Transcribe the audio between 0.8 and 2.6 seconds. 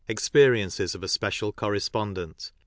OP A SPECIAL CORRESPONDENT.